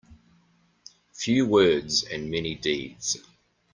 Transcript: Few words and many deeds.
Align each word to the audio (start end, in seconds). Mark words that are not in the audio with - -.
Few 1.13 1.45
words 1.45 2.03
and 2.05 2.31
many 2.31 2.55
deeds. 2.55 3.17